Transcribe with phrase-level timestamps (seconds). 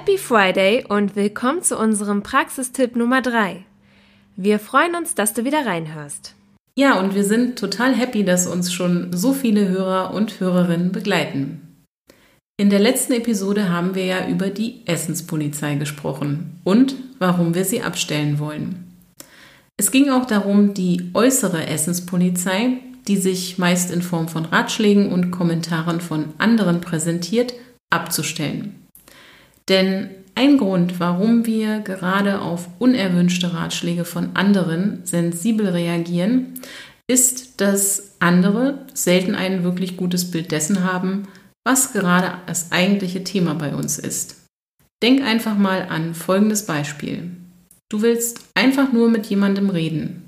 [0.00, 3.66] Happy Friday und willkommen zu unserem Praxistipp Nummer 3.
[4.34, 6.34] Wir freuen uns, dass du wieder reinhörst.
[6.74, 11.84] Ja, und wir sind total happy, dass uns schon so viele Hörer und Hörerinnen begleiten.
[12.56, 17.82] In der letzten Episode haben wir ja über die Essenspolizei gesprochen und warum wir sie
[17.82, 18.96] abstellen wollen.
[19.76, 25.30] Es ging auch darum, die äußere Essenspolizei, die sich meist in Form von Ratschlägen und
[25.30, 27.52] Kommentaren von anderen präsentiert,
[27.90, 28.79] abzustellen.
[29.70, 36.54] Denn ein Grund, warum wir gerade auf unerwünschte Ratschläge von anderen sensibel reagieren,
[37.08, 41.28] ist, dass andere selten ein wirklich gutes Bild dessen haben,
[41.64, 44.36] was gerade das eigentliche Thema bei uns ist.
[45.02, 47.30] Denk einfach mal an folgendes Beispiel.
[47.88, 50.22] Du willst einfach nur mit jemandem reden,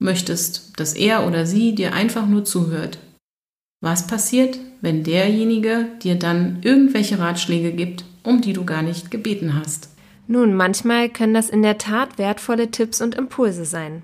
[0.00, 2.98] möchtest, dass er oder sie dir einfach nur zuhört.
[3.82, 9.54] Was passiert, wenn derjenige dir dann irgendwelche Ratschläge gibt, um die du gar nicht gebeten
[9.54, 9.88] hast.
[10.28, 14.02] Nun, manchmal können das in der Tat wertvolle Tipps und Impulse sein.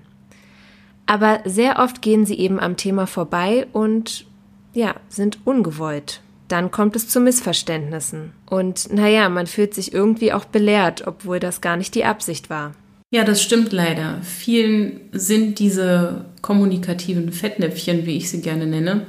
[1.05, 4.25] Aber sehr oft gehen sie eben am Thema vorbei und
[4.73, 6.21] ja, sind ungewollt.
[6.47, 8.31] Dann kommt es zu Missverständnissen.
[8.49, 12.73] Und naja, man fühlt sich irgendwie auch belehrt, obwohl das gar nicht die Absicht war.
[13.11, 14.19] Ja, das stimmt leider.
[14.23, 19.05] Vielen sind diese kommunikativen Fettnäpfchen, wie ich sie gerne nenne,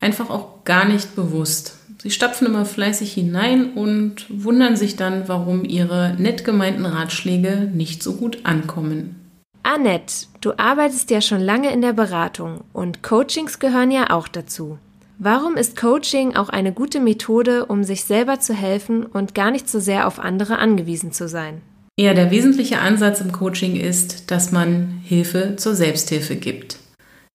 [0.00, 1.76] einfach auch gar nicht bewusst.
[2.02, 8.02] Sie stapfen immer fleißig hinein und wundern sich dann, warum ihre nett gemeinten Ratschläge nicht
[8.02, 9.16] so gut ankommen.
[9.62, 14.78] Annette, du arbeitest ja schon lange in der Beratung und Coachings gehören ja auch dazu.
[15.18, 19.68] Warum ist Coaching auch eine gute Methode, um sich selber zu helfen und gar nicht
[19.68, 21.60] so sehr auf andere angewiesen zu sein?
[21.98, 26.79] Ja, der wesentliche Ansatz im Coaching ist, dass man Hilfe zur Selbsthilfe gibt.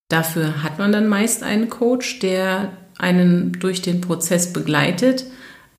[0.10, 5.26] Dafür hat man dann meist einen Coach, der einen durch den Prozess begleitet.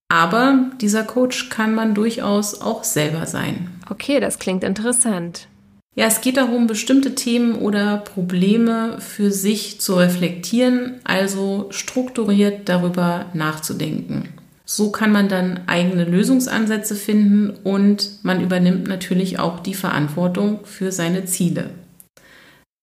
[0.08, 3.68] Aber dieser Coach kann man durchaus auch selber sein.
[3.90, 5.48] Okay, das klingt interessant.
[5.94, 13.26] Ja, es geht darum, bestimmte Themen oder Probleme für sich zu reflektieren, also strukturiert darüber
[13.32, 14.28] nachzudenken.
[14.66, 20.92] So kann man dann eigene Lösungsansätze finden und man übernimmt natürlich auch die Verantwortung für
[20.92, 21.70] seine Ziele.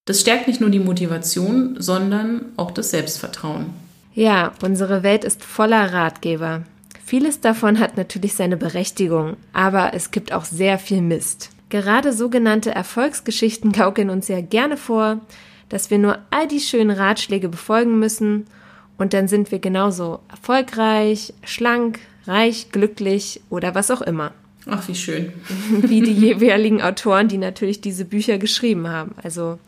[0.06, 3.68] Das stärkt nicht nur die Motivation, sondern auch das Selbstvertrauen.
[4.14, 6.64] Ja, unsere Welt ist voller Ratgeber.
[7.06, 11.52] Vieles davon hat natürlich seine Berechtigung, aber es gibt auch sehr viel Mist.
[11.70, 15.22] Gerade sogenannte Erfolgsgeschichten gaukeln uns ja gerne vor,
[15.70, 18.46] dass wir nur all die schönen Ratschläge befolgen müssen
[18.98, 24.34] und dann sind wir genauso erfolgreich, schlank, reich, glücklich oder was auch immer.
[24.66, 25.34] Ach, wie schön.
[25.70, 29.16] Wie die jeweiligen Autoren, die natürlich diese Bücher geschrieben haben.
[29.22, 29.60] Also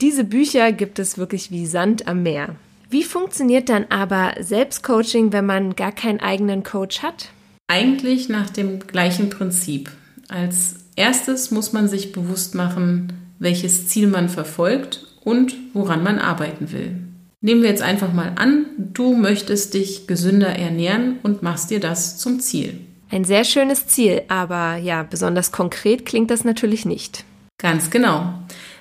[0.00, 2.56] diese Bücher gibt es wirklich wie Sand am Meer.
[2.90, 7.30] Wie funktioniert dann aber Selbstcoaching, wenn man gar keinen eigenen Coach hat?
[7.66, 9.90] Eigentlich nach dem gleichen Prinzip.
[10.28, 16.72] Als erstes muss man sich bewusst machen, welches Ziel man verfolgt und woran man arbeiten
[16.72, 16.96] will.
[17.40, 22.16] Nehmen wir jetzt einfach mal an, du möchtest dich gesünder ernähren und machst dir das
[22.16, 22.80] zum Ziel.
[23.10, 27.24] Ein sehr schönes Ziel, aber ja, besonders konkret klingt das natürlich nicht.
[27.58, 28.34] Ganz genau.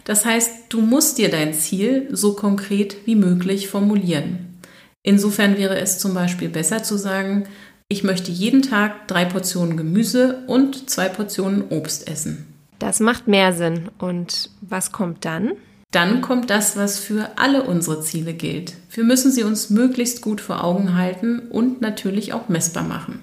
[0.06, 4.60] Das heißt, du musst dir dein Ziel so konkret wie möglich formulieren.
[5.02, 7.46] Insofern wäre es zum Beispiel besser zu sagen,
[7.90, 12.48] ich möchte jeden Tag drei Portionen Gemüse und zwei Portionen Obst essen.
[12.80, 13.90] Das macht mehr Sinn.
[14.00, 15.54] Und was kommt dann?
[15.92, 18.74] Dann kommt das, was für alle unsere Ziele gilt.
[18.92, 23.22] Wir müssen sie uns möglichst gut vor Augen halten und natürlich auch messbar machen.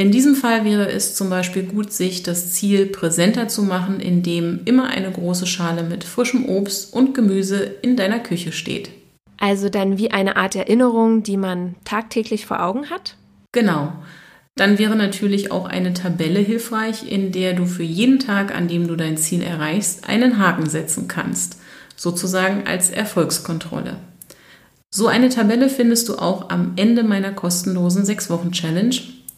[0.00, 4.60] In diesem Fall wäre es zum Beispiel gut, sich das Ziel präsenter zu machen, indem
[4.64, 8.88] immer eine große Schale mit frischem Obst und Gemüse in deiner Küche steht.
[9.36, 13.16] Also dann wie eine Art Erinnerung, die man tagtäglich vor Augen hat?
[13.52, 13.92] Genau.
[14.56, 18.88] Dann wäre natürlich auch eine Tabelle hilfreich, in der du für jeden Tag, an dem
[18.88, 21.58] du dein Ziel erreichst, einen Haken setzen kannst,
[21.94, 23.98] sozusagen als Erfolgskontrolle.
[24.88, 28.96] So eine Tabelle findest du auch am Ende meiner kostenlosen 6-Wochen-Challenge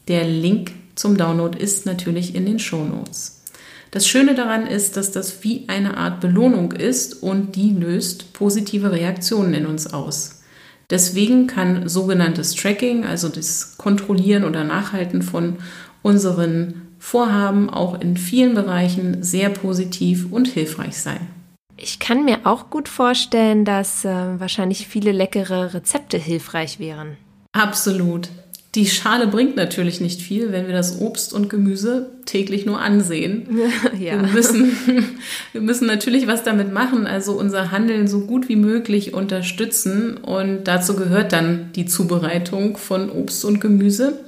[0.09, 3.43] der Link zum Download ist natürlich in den Show Notes.
[3.91, 8.91] Das Schöne daran ist, dass das wie eine Art Belohnung ist und die löst positive
[8.91, 10.43] Reaktionen in uns aus.
[10.89, 15.57] Deswegen kann sogenanntes Tracking, also das Kontrollieren oder Nachhalten von
[16.03, 21.29] unseren Vorhaben auch in vielen Bereichen sehr positiv und hilfreich sein.
[21.77, 27.17] Ich kann mir auch gut vorstellen, dass äh, wahrscheinlich viele leckere Rezepte hilfreich wären.
[27.53, 28.29] Absolut.
[28.75, 33.47] Die Schale bringt natürlich nicht viel, wenn wir das Obst und Gemüse täglich nur ansehen.
[33.99, 34.21] Ja.
[34.21, 34.77] Wir, müssen,
[35.53, 40.17] wir müssen natürlich was damit machen, also unser Handeln so gut wie möglich unterstützen.
[40.17, 44.19] Und dazu gehört dann die Zubereitung von Obst und Gemüse.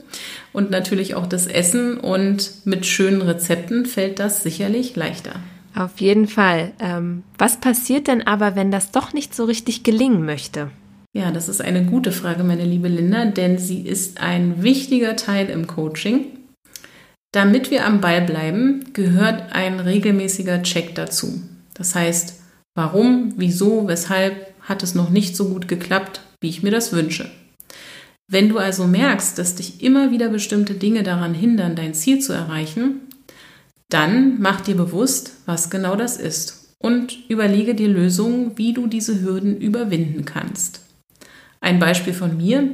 [0.53, 5.41] und natürlich auch das Essen und mit schönen Rezepten fällt das sicherlich leichter.
[5.75, 6.73] Auf jeden Fall.
[6.79, 10.71] Ähm, was passiert denn aber, wenn das doch nicht so richtig gelingen möchte?
[11.17, 15.49] Ja, das ist eine gute Frage, meine liebe Linda, denn sie ist ein wichtiger Teil
[15.49, 16.27] im Coaching.
[17.33, 21.41] Damit wir am Ball bleiben, gehört ein regelmäßiger Check dazu.
[21.73, 22.41] Das heißt,
[22.75, 27.31] warum, wieso, weshalb hat es noch nicht so gut geklappt, wie ich mir das wünsche.
[28.27, 32.33] Wenn du also merkst, dass dich immer wieder bestimmte Dinge daran hindern, dein Ziel zu
[32.33, 33.03] erreichen,
[33.89, 39.21] dann mach dir bewusst, was genau das ist und überlege dir Lösungen, wie du diese
[39.21, 40.81] Hürden überwinden kannst.
[41.65, 42.69] Ein Beispiel von mir.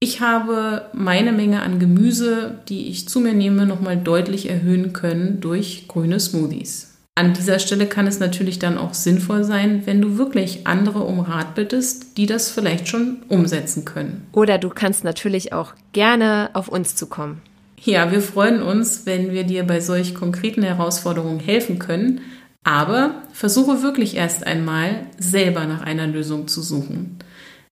[0.00, 5.40] Ich habe meine Menge an Gemüse, die ich zu mir nehme, nochmal deutlich erhöhen können
[5.40, 6.96] durch grüne Smoothies.
[7.14, 11.20] An dieser Stelle kann es natürlich dann auch sinnvoll sein, wenn du wirklich andere um
[11.20, 14.26] Rat bittest, die das vielleicht schon umsetzen können.
[14.32, 17.42] Oder du kannst natürlich auch gerne auf uns zukommen.
[17.80, 22.22] Ja, wir freuen uns, wenn wir dir bei solch konkreten Herausforderungen helfen können,
[22.64, 27.18] aber versuche wirklich erst einmal selber nach einer Lösung zu suchen.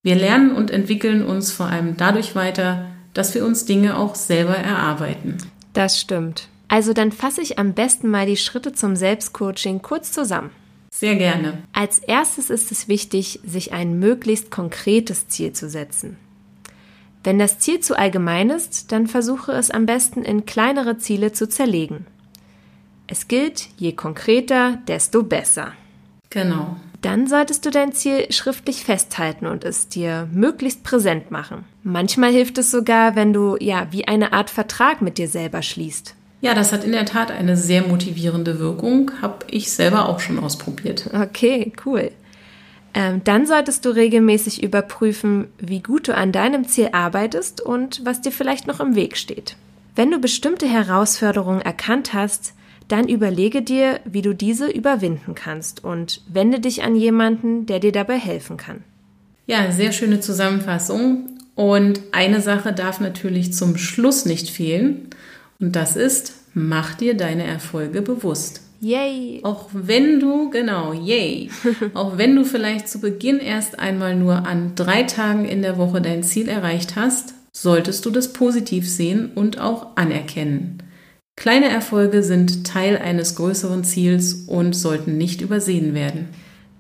[0.06, 4.54] Wir lernen und entwickeln uns vor allem dadurch weiter, dass wir uns Dinge auch selber
[4.54, 5.38] erarbeiten.
[5.72, 6.46] Das stimmt.
[6.68, 10.50] Also dann fasse ich am besten mal die Schritte zum Selbstcoaching kurz zusammen.
[10.92, 11.58] Sehr gerne.
[11.72, 16.16] Als erstes ist es wichtig, sich ein möglichst konkretes Ziel zu setzen.
[17.24, 21.48] Wenn das Ziel zu allgemein ist, dann versuche es am besten in kleinere Ziele zu
[21.48, 22.06] zerlegen.
[23.08, 25.72] Es gilt, je konkreter, desto besser.
[26.30, 26.76] Genau.
[27.06, 31.64] Dann solltest du dein Ziel schriftlich festhalten und es dir möglichst präsent machen.
[31.84, 36.16] Manchmal hilft es sogar, wenn du ja wie eine Art Vertrag mit dir selber schließt.
[36.40, 39.12] Ja, das hat in der Tat eine sehr motivierende Wirkung.
[39.22, 41.08] Habe ich selber auch schon ausprobiert.
[41.14, 42.10] Okay, cool.
[42.92, 48.20] Ähm, dann solltest du regelmäßig überprüfen, wie gut du an deinem Ziel arbeitest und was
[48.20, 49.54] dir vielleicht noch im Weg steht.
[49.94, 52.54] Wenn du bestimmte Herausforderungen erkannt hast,
[52.88, 57.92] dann überlege dir, wie du diese überwinden kannst und wende dich an jemanden, der dir
[57.92, 58.84] dabei helfen kann.
[59.46, 61.30] Ja, sehr schöne Zusammenfassung.
[61.54, 65.08] Und eine Sache darf natürlich zum Schluss nicht fehlen.
[65.58, 68.60] Und das ist, mach dir deine Erfolge bewusst.
[68.80, 69.40] Yay!
[69.42, 71.50] Auch wenn du, genau, yay!
[71.94, 76.02] auch wenn du vielleicht zu Beginn erst einmal nur an drei Tagen in der Woche
[76.02, 80.82] dein Ziel erreicht hast, solltest du das positiv sehen und auch anerkennen.
[81.36, 86.28] Kleine Erfolge sind Teil eines größeren Ziels und sollten nicht übersehen werden.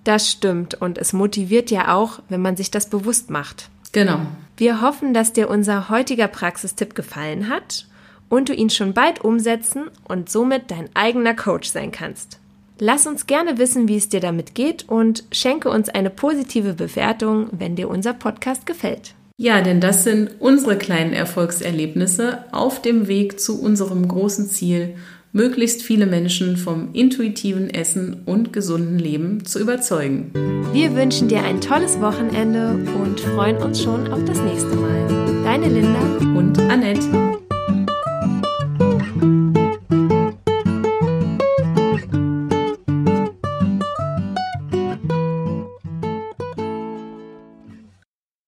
[0.02, 3.68] Das stimmt und es motiviert ja auch, wenn man sich das bewusst macht.
[3.92, 4.20] Genau.
[4.56, 7.86] Wir hoffen, dass dir unser heutiger Praxistipp gefallen hat
[8.28, 12.38] und du ihn schon bald umsetzen und somit dein eigener Coach sein kannst.
[12.78, 17.48] Lass uns gerne wissen, wie es dir damit geht und schenke uns eine positive Bewertung,
[17.52, 19.15] wenn dir unser Podcast gefällt.
[19.38, 24.94] Ja, denn das sind unsere kleinen Erfolgserlebnisse auf dem Weg zu unserem großen Ziel,
[25.32, 30.30] möglichst viele Menschen vom intuitiven Essen und gesunden Leben zu überzeugen.
[30.72, 35.42] Wir wünschen dir ein tolles Wochenende und freuen uns schon auf das nächste Mal.
[35.44, 37.36] Deine Linda und Annette.